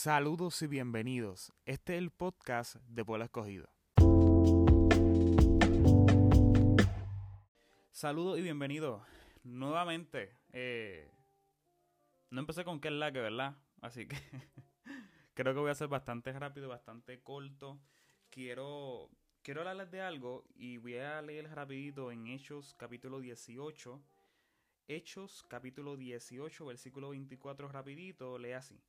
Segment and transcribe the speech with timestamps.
[0.00, 1.52] Saludos y bienvenidos.
[1.66, 3.68] Este es el podcast de Pueblo Escogido.
[7.90, 9.02] Saludos y bienvenidos.
[9.42, 11.10] Nuevamente, eh,
[12.30, 13.56] no empecé con qué es la que, ¿verdad?
[13.80, 14.16] Así que
[15.34, 17.80] creo que voy a ser bastante rápido, bastante corto.
[18.30, 19.10] Quiero,
[19.42, 24.00] quiero hablarles de algo y voy a leer rapidito en Hechos capítulo 18.
[24.86, 28.80] Hechos capítulo 18, versículo 24 rapidito, lee así.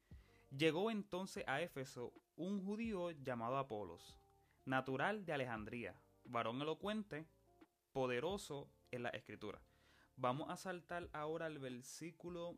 [0.56, 4.18] Llegó entonces a Éfeso un judío llamado Apolos,
[4.66, 7.28] natural de Alejandría, varón elocuente,
[7.92, 9.62] poderoso en la escritura.
[10.16, 12.58] Vamos a saltar ahora al versículo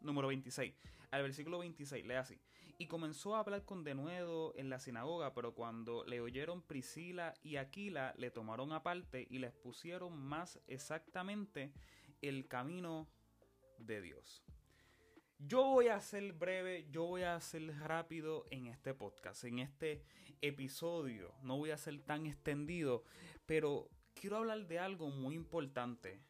[0.00, 0.72] número 26.
[1.10, 2.40] Al versículo 26, lee así.
[2.78, 7.56] Y comenzó a hablar con denuedo en la sinagoga, pero cuando le oyeron Priscila y
[7.56, 11.72] Aquila, le tomaron aparte y les pusieron más exactamente
[12.22, 13.08] el camino
[13.78, 14.44] de Dios.
[15.46, 20.02] Yo voy a ser breve, yo voy a ser rápido en este podcast, en este
[20.40, 21.32] episodio.
[21.42, 23.04] No voy a ser tan extendido,
[23.46, 26.20] pero quiero hablar de algo muy importante.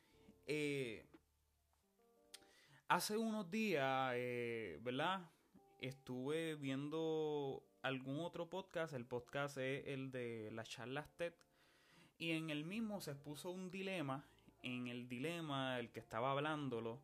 [0.46, 1.06] Eh,
[2.88, 5.30] hace unos días, eh, ¿verdad?
[5.80, 8.92] Estuve viendo algún otro podcast.
[8.92, 11.32] El podcast es el de las charlas TED.
[12.18, 14.28] Y en el mismo se expuso un dilema.
[14.62, 17.00] En el dilema, el que estaba hablándolo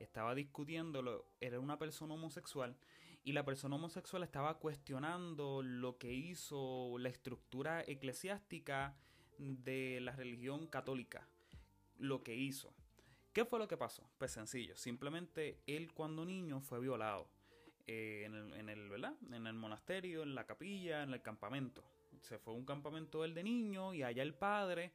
[0.00, 2.76] estaba discutiéndolo, era una persona homosexual
[3.22, 8.96] y la persona homosexual estaba cuestionando lo que hizo la estructura eclesiástica
[9.38, 11.28] de la religión católica,
[11.98, 12.72] lo que hizo.
[13.32, 14.08] ¿Qué fue lo que pasó?
[14.18, 17.28] Pues sencillo, simplemente él cuando niño fue violado
[17.86, 21.84] eh, en, el, en, el, en el monasterio, en la capilla, en el campamento.
[22.22, 24.92] Se fue a un campamento él de niño y allá el padre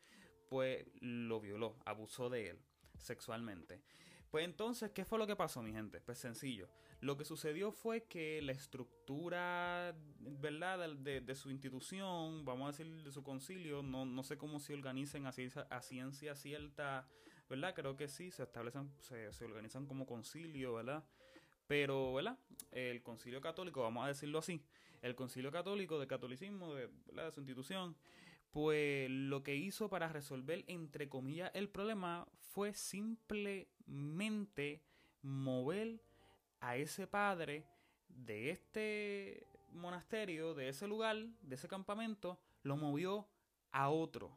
[0.49, 2.59] pues lo violó, abusó de él
[2.97, 3.81] sexualmente.
[4.31, 6.01] Pues entonces, ¿qué fue lo que pasó, mi gente?
[6.01, 6.67] Pues sencillo.
[7.01, 13.11] Lo que sucedió fue que la estructura, ¿verdad?, de, su institución, vamos a decir, de
[13.11, 17.07] su concilio, no, no sé cómo se organizan a ciencia cierta,
[17.49, 17.73] ¿verdad?
[17.75, 21.03] Creo que sí, se establecen, se, se organizan como concilio, ¿verdad?
[21.67, 22.37] Pero, ¿verdad?
[22.71, 24.61] El concilio católico, vamos a decirlo así,
[25.01, 27.95] el concilio católico de catolicismo, de, de su institución,
[28.55, 34.81] pues lo que hizo para resolver, entre comillas, el problema fue simplemente
[35.21, 36.01] mover
[36.61, 37.65] a ese padre
[38.07, 43.27] de este monasterio, de ese lugar, de ese campamento, lo movió
[43.73, 44.31] a otro.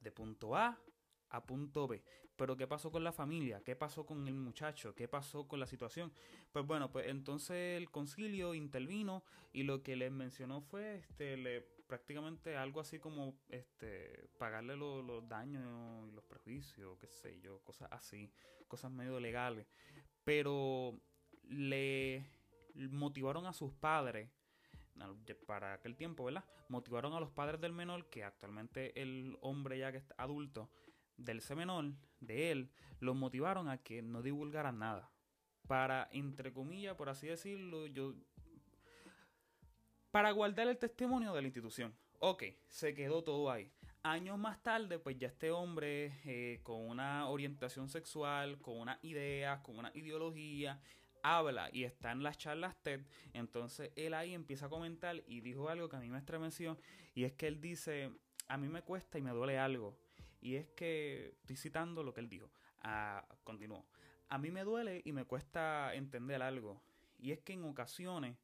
[0.00, 0.80] De punto A
[1.28, 2.02] a punto B.
[2.36, 3.62] Pero ¿qué pasó con la familia?
[3.62, 4.94] ¿Qué pasó con el muchacho?
[4.94, 6.10] ¿Qué pasó con la situación?
[6.50, 9.22] Pues bueno, pues entonces el concilio intervino
[9.52, 15.28] y lo que les mencionó fue, este, le prácticamente algo así como este pagarle los
[15.28, 18.30] daños y los prejuicios, qué sé yo, cosas así,
[18.68, 19.66] cosas medio legales.
[20.24, 21.00] Pero
[21.44, 22.26] le
[22.74, 24.28] motivaron a sus padres
[25.46, 26.44] para aquel tiempo, ¿verdad?
[26.68, 30.70] Motivaron a los padres del menor, que actualmente el hombre ya que está adulto,
[31.16, 32.70] del ese menor, de él,
[33.00, 35.10] los motivaron a que no divulgaran nada.
[35.66, 38.14] Para, entre comillas, por así decirlo, yo
[40.16, 41.94] para guardar el testimonio de la institución.
[42.20, 43.70] Ok, se quedó todo ahí.
[44.02, 49.62] Años más tarde, pues ya este hombre eh, con una orientación sexual, con una idea,
[49.62, 50.80] con una ideología,
[51.22, 53.02] habla y está en las charlas TED.
[53.34, 56.78] Entonces él ahí empieza a comentar y dijo algo que a mí me estremeció.
[57.14, 58.10] Y es que él dice,
[58.48, 59.98] a mí me cuesta y me duele algo.
[60.40, 62.50] Y es que, estoy citando lo que él dijo.
[62.80, 63.84] Ah, continuó.
[64.30, 66.80] A mí me duele y me cuesta entender algo.
[67.18, 68.38] Y es que en ocasiones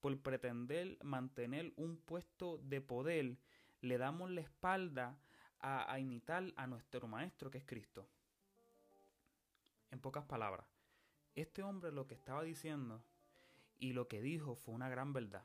[0.00, 3.36] por pretender mantener un puesto de poder,
[3.80, 5.18] le damos la espalda
[5.60, 8.06] a, imitar a nuestro Maestro que es Cristo.
[9.90, 10.66] En pocas palabras,
[11.34, 13.02] este hombre lo que estaba diciendo
[13.78, 15.44] y lo que dijo fue una gran verdad.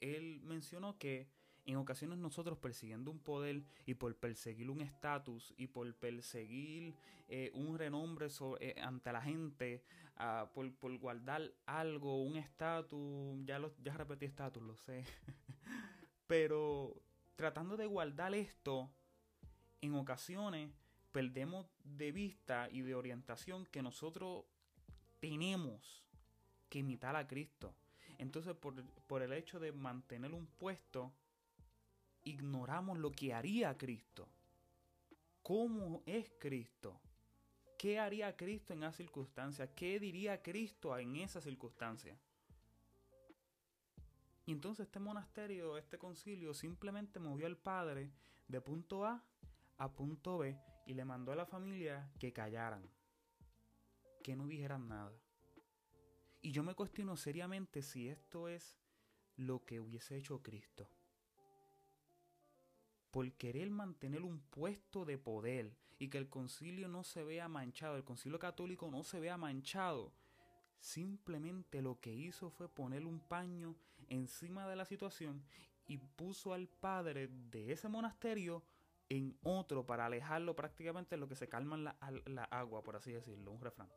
[0.00, 1.28] Él mencionó que
[1.66, 6.94] en ocasiones nosotros persiguiendo un poder y por perseguir un estatus y por perseguir
[7.28, 8.28] eh, un renombre
[8.60, 9.82] eh, ante la gente,
[10.16, 15.04] ah, por, guardar algo, un estatus, ya, ya repetí estatus, lo sé,
[16.26, 17.00] pero
[17.36, 18.90] tratando de guardar esto,
[19.80, 20.70] en ocasiones
[21.12, 24.44] perdemos de vista y de orientación que nosotros
[25.20, 26.04] tenemos
[26.68, 27.74] que imitar a Cristo.
[28.18, 31.12] Entonces, por, por, el hecho de mantener un puesto,
[32.24, 34.28] ignoramos lo que haría Cristo.
[35.42, 37.00] ¿Cómo es Cristo?
[37.78, 39.74] ¿Qué haría Cristo en esa circunstancia?
[39.74, 42.18] ¿Qué diría Cristo en esa circunstancia?
[44.46, 48.10] Y entonces este monasterio, este concilio, simplemente movió al padre
[48.48, 49.22] de punto A
[49.78, 52.88] a punto B y le mandó a la familia que callaran.
[54.22, 55.12] que no dijeran nada.
[56.40, 58.78] Y yo me cuestiono seriamente si esto es
[59.36, 60.88] lo que hubiese hecho Cristo.
[63.14, 65.70] Por querer mantener un puesto de poder
[66.00, 70.12] y que el concilio no se vea manchado, el concilio católico no se vea manchado,
[70.80, 73.76] simplemente lo que hizo fue poner un paño
[74.08, 75.44] encima de la situación
[75.86, 78.64] y puso al padre de ese monasterio
[79.08, 81.96] en otro para alejarlo prácticamente de lo que se calma la,
[82.26, 83.88] la agua, por así decirlo, un refrán.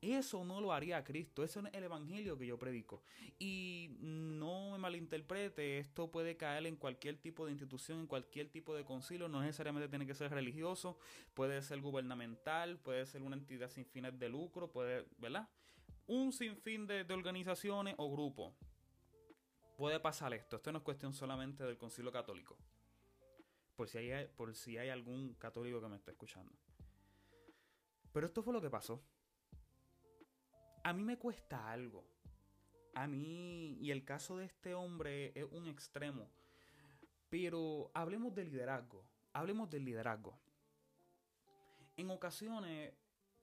[0.00, 3.02] Eso no lo haría Cristo, eso es el evangelio que yo predico.
[3.36, 8.76] Y no me malinterprete, esto puede caer en cualquier tipo de institución, en cualquier tipo
[8.76, 10.98] de concilio, no necesariamente tiene que ser religioso,
[11.34, 15.48] puede ser gubernamental, puede ser una entidad sin fines de lucro, puede, ¿verdad?
[16.06, 18.54] Un sinfín de, de organizaciones o grupos.
[19.76, 22.56] Puede pasar esto, esto no es cuestión solamente del concilio católico.
[23.74, 26.52] Por si hay, por si hay algún católico que me está escuchando.
[28.12, 29.02] Pero esto fue lo que pasó
[30.88, 32.02] a mí me cuesta algo.
[32.94, 36.30] A mí, y el caso de este hombre es un extremo.
[37.28, 39.04] Pero hablemos de liderazgo.
[39.34, 40.38] Hablemos del liderazgo.
[41.94, 42.94] En ocasiones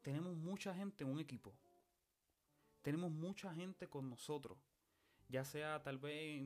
[0.02, 1.54] tenemos mucha gente en un equipo.
[2.82, 4.58] Tenemos mucha gente con nosotros.
[5.30, 6.42] Ya sea tal vez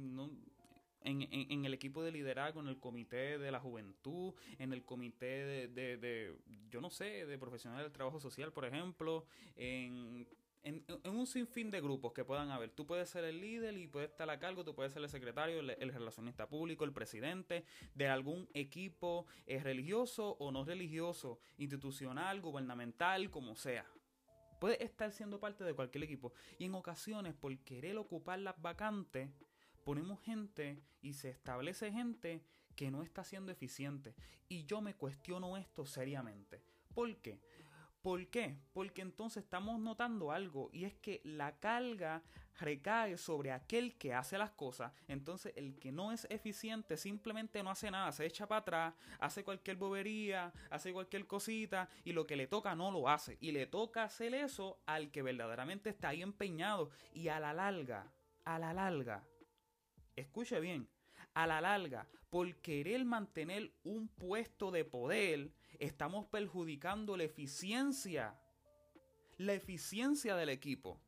[1.01, 5.97] en, el equipo de liderazgo, en el comité de la juventud, en el comité de,
[5.97, 6.37] de
[6.69, 9.25] yo no sé, de profesionales del trabajo social, por ejemplo,
[9.55, 10.27] en en,
[11.19, 12.71] un sinfín de grupos que puedan haber.
[12.71, 15.59] Tú puedes ser el líder y puedes estar a cargo, tú puedes ser el secretario,
[15.59, 23.29] el, relacionista público, el presidente de algún equipo eh, religioso o no religioso, institucional, gubernamental,
[23.29, 23.85] como sea.
[24.59, 26.33] Puedes estar siendo parte de cualquier equipo.
[26.57, 29.29] Y en ocasiones, por querer ocupar las vacantes,
[29.85, 32.43] ponemos gente y se establece gente
[32.75, 34.15] que no está siendo eficiente.
[34.47, 36.63] Y yo me cuestiono esto seriamente.
[36.93, 37.39] ¿Por qué?
[38.01, 38.57] ¿Por qué?
[38.71, 42.23] Porque entonces estamos notando algo y es que la carga
[42.59, 44.93] recae sobre aquel que hace las cosas.
[45.07, 49.43] Entonces el que no es eficiente simplemente no hace nada, se echa para atrás, hace
[49.43, 53.37] cualquier bobería, hace cualquier cosita y lo que le toca no lo hace.
[53.41, 58.11] Y le toca hacer eso al que verdaderamente está ahí empeñado y a la larga,
[58.45, 59.23] a la larga,
[60.15, 60.87] escuche bien,
[61.33, 68.39] a la larga, por querer mantener un puesto de poder, estamos perjudicando la eficiencia,
[69.37, 71.01] la eficiencia del equipo.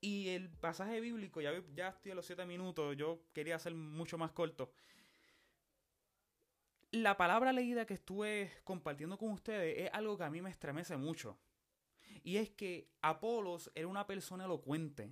[0.00, 4.18] Y el pasaje bíblico, ya, ya estoy a los siete minutos, yo quería hacer mucho
[4.18, 4.72] más corto.
[6.92, 10.96] La palabra leída que estuve compartiendo con ustedes es algo que a mí me estremece
[10.96, 11.38] mucho.
[12.22, 15.10] Y es que Apolos era una persona elocuente.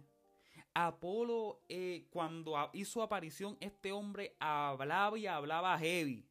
[0.75, 6.27] Apolo, eh, cuando hizo aparición, este hombre hablaba y hablaba heavy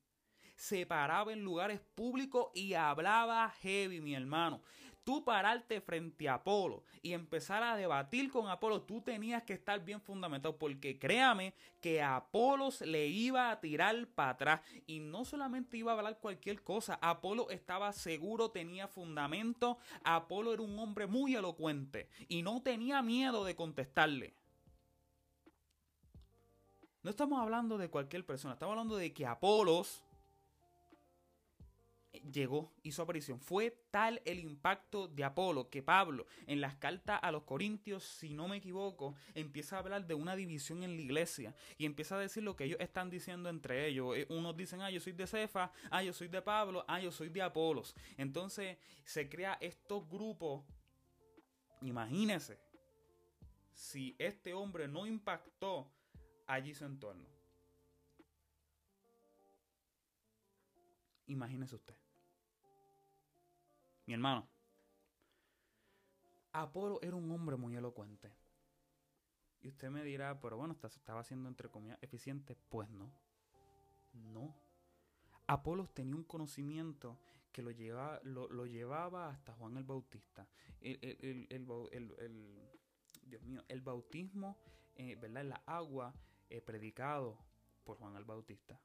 [0.56, 4.62] se paraba en lugares públicos y hablaba heavy, mi hermano.
[5.04, 9.84] Tú pararte frente a Apolo y empezar a debatir con Apolo, tú tenías que estar
[9.84, 15.76] bien fundamentado, porque créame que Apolo le iba a tirar para atrás y no solamente
[15.76, 21.36] iba a hablar cualquier cosa, Apolo estaba seguro, tenía fundamento, Apolo era un hombre muy
[21.36, 24.34] elocuente y no tenía miedo de contestarle.
[27.02, 30.02] No estamos hablando de cualquier persona, estamos hablando de que Apolos
[32.32, 33.40] llegó, hizo aparición.
[33.40, 38.34] Fue tal el impacto de Apolo que Pablo, en las cartas a los Corintios, si
[38.34, 42.20] no me equivoco, empieza a hablar de una división en la iglesia y empieza a
[42.20, 44.16] decir lo que ellos están diciendo entre ellos.
[44.16, 47.12] Eh, unos dicen, ah, yo soy de Cefa, ah, yo soy de Pablo, ah, yo
[47.12, 47.96] soy de Apolos.
[48.18, 50.64] Entonces se crea estos grupos.
[51.82, 52.60] Imagínese
[53.74, 55.92] si este hombre no impactó
[56.48, 57.28] allí su entorno.
[61.26, 62.03] Imagínese usted.
[64.06, 64.48] Mi hermano,
[66.54, 68.32] Apolo era un hombre muy elocuente.
[69.62, 72.56] Y usted me dirá, pero bueno, estaba haciendo entre comillas eficiente.
[72.70, 73.12] Pues no.
[74.14, 74.54] No.
[75.48, 77.18] Apolo tenía un conocimiento
[77.52, 80.48] que lo llevaba, lo, llevaba hasta Juan el Bautista.
[80.82, 81.48] El,
[83.24, 84.58] Dios mío, el bautismo,
[84.96, 85.46] eh, ¿verdad?
[85.46, 86.14] La agua,
[86.50, 87.38] eh, predicado
[87.84, 88.80] por Juan el Bautista.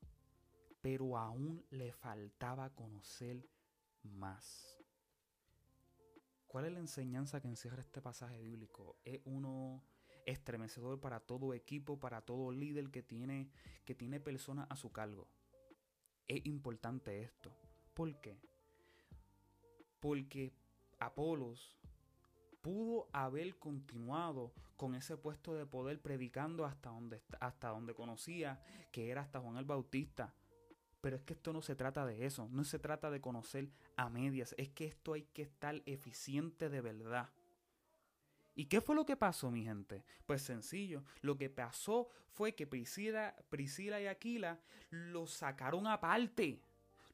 [0.81, 3.47] Pero aún le faltaba conocer
[4.05, 4.78] más.
[6.49, 8.97] ¿Cuál es la enseñanza que encierra este pasaje bíblico?
[9.05, 9.85] Es uno
[10.25, 13.51] estremecedor para todo equipo, para todo líder que tiene,
[13.85, 15.29] que tiene personas a su cargo.
[16.27, 17.51] Es importante esto.
[17.93, 18.39] ¿Por qué?
[20.01, 20.55] Porque
[20.99, 21.77] Apolos
[22.63, 29.11] pudo haber continuado con ese puesto de poder predicando hasta donde, hasta donde conocía que
[29.11, 30.33] era hasta Juan el Bautista.
[31.01, 34.09] Pero es que esto no se trata de eso, no se trata de conocer a
[34.09, 37.31] medias, es que esto hay que estar eficiente de verdad.
[38.55, 40.05] ¿Y qué fue lo que pasó, mi gente?
[40.27, 46.61] Pues sencillo, lo que pasó fue que Priscila, Priscila y Aquila lo sacaron aparte.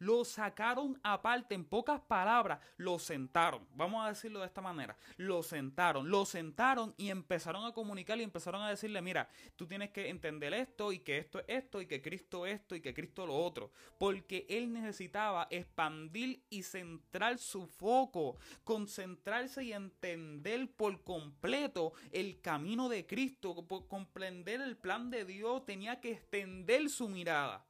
[0.05, 3.67] Lo sacaron aparte, en pocas palabras, lo sentaron.
[3.75, 4.95] Vamos a decirlo de esta manera.
[5.17, 9.93] Lo sentaron, lo sentaron y empezaron a comunicar y empezaron a decirle, mira, tú tienes
[9.93, 13.27] que entender esto y que esto es esto y que Cristo esto y que Cristo
[13.27, 13.73] lo otro.
[13.97, 22.91] Porque él necesitaba expandir y centrar su foco, concentrarse y entender por completo el camino
[22.91, 23.55] de Cristo,
[23.89, 27.65] comprender el plan de Dios, tenía que extender su mirada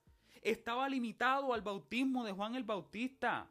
[0.44, 3.50] estaba limitado al bautismo de Juan el Bautista.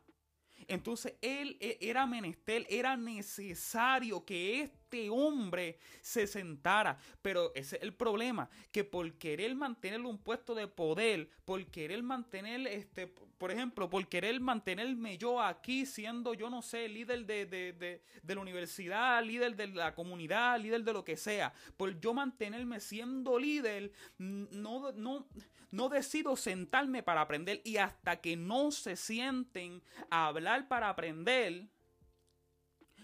[0.67, 6.97] Entonces él e, era menester, era necesario que este hombre se sentara.
[7.21, 12.03] Pero ese es el problema, que por querer mantener un puesto de poder, por querer
[12.03, 17.45] mantener, este, por ejemplo, por querer mantenerme yo aquí siendo, yo no sé, líder de,
[17.45, 21.99] de, de, de la universidad, líder de la comunidad, líder de lo que sea, por
[21.99, 25.27] yo mantenerme siendo líder, no, no,
[25.71, 31.67] no decido sentarme para aprender y hasta que no se sienten a hablar para aprender,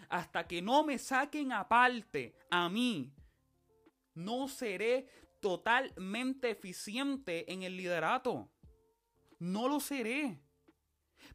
[0.08, 3.12] hasta que no me saquen aparte a mí,
[4.14, 5.06] no seré
[5.42, 8.50] totalmente eficiente en el liderato.
[9.40, 10.40] No lo seré.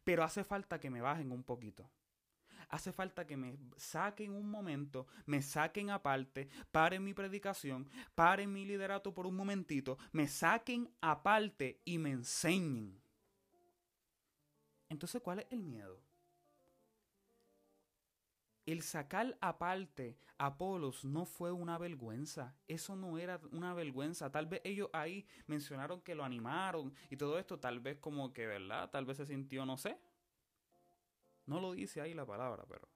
[0.05, 1.91] Pero hace falta que me bajen un poquito
[2.75, 8.65] hace falta que me saquen un momento, me saquen aparte, paren mi predicación, paren mi
[8.65, 13.01] liderato por un momentito, me saquen aparte y me enseñen.
[14.89, 16.01] Entonces, ¿cuál es el miedo?
[18.67, 22.55] El sacar aparte a Apolos no fue una vergüenza.
[22.67, 24.31] Eso no era una vergüenza.
[24.31, 28.47] Tal vez ellos ahí mencionaron que lo animaron y todo esto, tal vez como que,
[28.47, 28.91] ¿verdad?
[28.91, 29.99] Tal vez se sintió, no sé,
[31.47, 32.89] no lo dice ahí la palabra, pero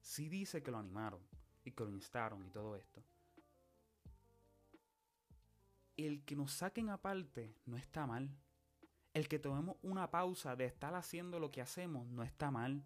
[0.00, 1.20] sí dice que lo animaron
[1.64, 3.02] y que lo instaron y todo esto.
[5.96, 8.30] El que nos saquen aparte no está mal.
[9.14, 12.84] El que tomemos una pausa de estar haciendo lo que hacemos no está mal.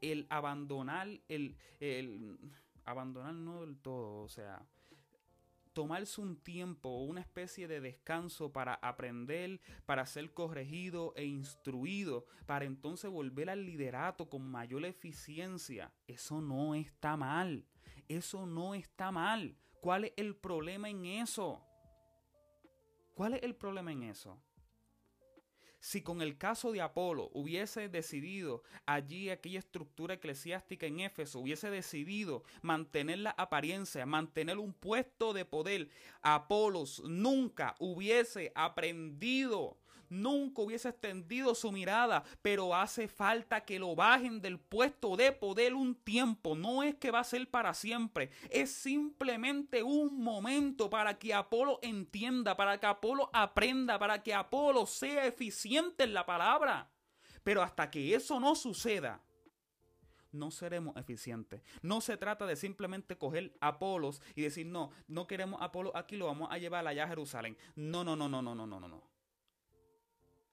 [0.00, 2.38] El abandonar, el, el
[2.84, 4.66] abandonar no del todo, o sea,
[5.72, 12.64] tomarse un tiempo una especie de descanso para aprender, para ser corregido e instruido, para
[12.64, 17.64] entonces volver al liderato con mayor eficiencia, eso no está mal.
[18.08, 19.56] Eso no está mal.
[19.80, 21.64] ¿Cuál es el problema en eso?
[23.14, 24.38] ¿Cuál es el problema en eso?
[25.82, 31.70] Si con el caso de Apolo hubiese decidido allí aquella estructura eclesiástica en Éfeso, hubiese
[31.70, 35.88] decidido mantener la apariencia, mantener un puesto de poder,
[36.22, 39.76] Apolos nunca hubiese aprendido
[40.12, 45.74] nunca hubiese extendido su mirada, pero hace falta que lo bajen del puesto de poder
[45.74, 46.54] un tiempo.
[46.54, 51.78] No es que va a ser para siempre, es simplemente un momento para que Apolo
[51.82, 56.90] entienda, para que Apolo aprenda, para que Apolo sea eficiente en la palabra.
[57.42, 59.20] Pero hasta que eso no suceda,
[60.30, 61.62] no seremos eficientes.
[61.82, 66.26] No se trata de simplemente coger Apolos y decir, no, no queremos Apolo aquí, lo
[66.26, 67.56] vamos a llevar allá a Jerusalén.
[67.74, 69.11] No, no, no, no, no, no, no, no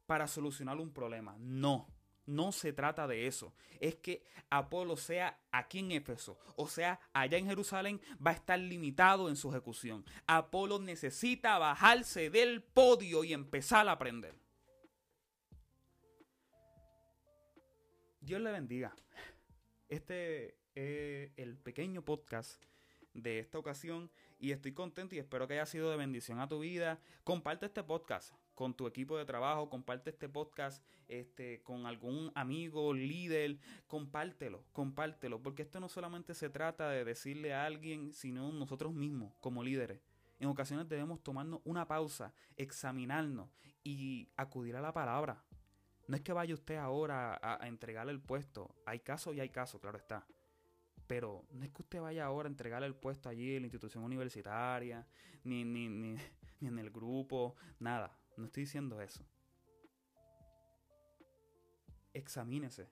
[0.09, 1.35] para solucionar un problema.
[1.37, 1.87] No,
[2.25, 3.53] no se trata de eso.
[3.79, 8.57] Es que Apolo sea aquí en Éfeso o sea allá en Jerusalén va a estar
[8.57, 10.03] limitado en su ejecución.
[10.25, 14.33] Apolo necesita bajarse del podio y empezar a aprender.
[18.19, 18.95] Dios le bendiga.
[19.89, 22.59] Este es el pequeño podcast
[23.13, 26.61] de esta ocasión y estoy contento y espero que haya sido de bendición a tu
[26.61, 26.99] vida.
[27.23, 32.93] Comparte este podcast con tu equipo de trabajo, comparte este podcast este, con algún amigo,
[32.93, 38.93] líder, compártelo, compártelo, porque esto no solamente se trata de decirle a alguien, sino nosotros
[38.93, 40.01] mismos como líderes.
[40.41, 43.49] En ocasiones debemos tomarnos una pausa, examinarnos
[43.81, 45.41] y acudir a la palabra.
[46.09, 48.75] No es que vaya usted ahora a, entregarle el puesto.
[48.85, 50.27] Hay casos y hay casos, claro está.
[51.07, 54.03] Pero no es que usted vaya ahora a entregarle el puesto allí en la institución
[54.03, 55.07] universitaria,
[55.45, 56.17] ni, ni, ni,
[56.59, 58.18] ni en el grupo, nada.
[58.39, 59.25] No estoy diciendo eso.
[62.13, 62.89] Examínese.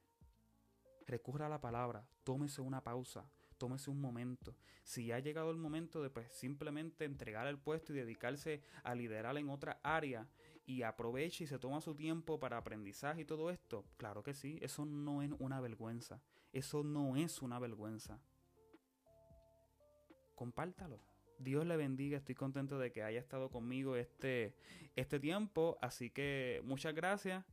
[1.06, 2.06] Recurra a la palabra.
[2.26, 3.32] Tómese una pausa.
[3.58, 4.58] Tómese un momento.
[4.84, 9.38] Si ha llegado el momento de pues, simplemente entregar el puesto y dedicarse a liderar
[9.38, 10.28] en otra área
[10.66, 14.60] y aproveche y se toma su tiempo para aprendizaje y todo esto, claro que sí,
[14.62, 16.22] eso no es una vergüenza.
[16.52, 18.20] Eso no es una vergüenza.
[20.36, 21.17] Compártalo.
[21.40, 24.54] Dios le bendiga, estoy contento de que haya estado conmigo este,
[24.96, 27.46] este tiempo, así que muchas gracias.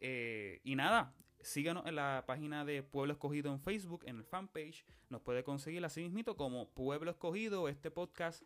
[0.00, 4.84] Eh, y nada, síganos en la página de Pueblo Escogido en Facebook, en el fanpage,
[5.10, 8.42] nos puede conseguir así mismito como Pueblo Escogido, este podcast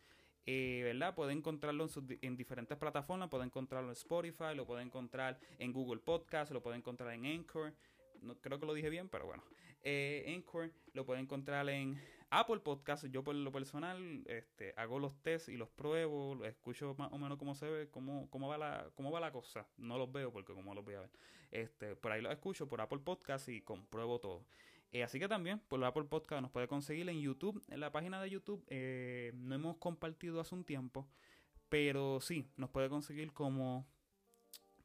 [0.49, 1.13] eh, ¿verdad?
[1.13, 1.87] Puede encontrarlo
[2.21, 6.77] en, diferentes plataformas, puede encontrarlo en Spotify, lo puede encontrar en Google Podcast, lo puede
[6.77, 7.73] encontrar en Anchor,
[8.21, 9.43] no, creo que lo dije bien, pero bueno,
[9.83, 15.15] eh, Anchor, lo puede encontrar en Apple Podcast, yo por lo personal este, hago los
[15.21, 18.89] tests y los pruebo, escucho más o menos cómo se ve, cómo, cómo, va la,
[18.95, 21.11] cómo va la cosa, no los veo porque como los voy a ver,
[21.51, 24.45] este, por ahí los escucho por Apple Podcast y compruebo todo.
[24.91, 28.21] Eh, así que también por Apple Podcast nos puede conseguir en YouTube, en la página
[28.21, 28.63] de YouTube.
[28.67, 31.07] Eh, no hemos compartido hace un tiempo,
[31.69, 33.85] pero sí, nos puede conseguir como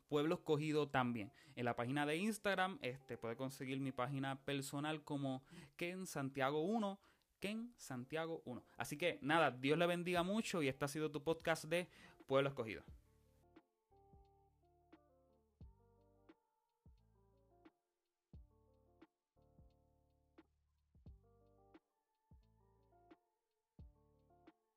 [0.08, 1.32] Pueblo Escogido también.
[1.54, 5.42] En la página de Instagram este, puede conseguir mi página personal como
[5.76, 7.00] Ken Santiago 1.
[7.42, 8.62] Ken Santiago 1.
[8.76, 11.88] Así que nada, Dios le bendiga mucho y este ha sido tu podcast de
[12.28, 12.84] Pueblo Escogido.